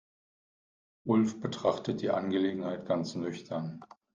Ulf 1.05 1.39
betrachtet 1.41 2.01
die 2.01 2.09
Angelegenheit 2.09 2.87
ganz 2.87 3.13
nüchtern. 3.13 3.83